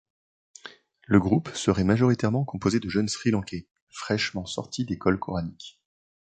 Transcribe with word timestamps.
Le 1.05 1.19
groupe 1.19 1.49
serait 1.53 1.83
majoritairement 1.83 2.43
composé 2.43 2.79
de 2.79 2.89
jeunes 2.89 3.07
Sri-lankais, 3.07 3.67
fraîchement 3.91 4.47
sortis 4.47 4.83
d’écoles 4.83 5.19
coraniques. 5.19 5.79